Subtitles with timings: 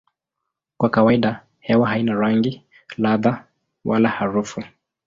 [0.77, 2.63] Kwa kawaida hewa haina rangi,
[2.97, 3.45] ladha
[3.85, 4.63] wala harufu.